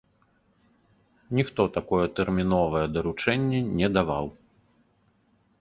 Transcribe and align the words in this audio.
Ніхто 1.41 1.61
такое 1.75 2.05
тэрміновае 2.21 2.83
даручэнне 2.97 3.59
не 3.83 3.87
даваў. 3.99 4.25